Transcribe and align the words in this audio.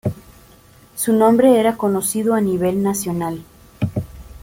Su 0.95 1.13
nombre 1.13 1.59
era 1.59 1.77
conocido 1.77 2.33
a 2.33 2.41
nivel 2.41 2.81
nacional. 2.81 3.43